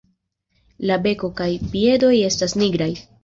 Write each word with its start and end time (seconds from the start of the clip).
La 0.91 0.97
beko 1.03 1.29
kaj 1.41 1.49
piedoj 1.75 2.13
estas 2.31 2.57
nigraj. 2.65 2.89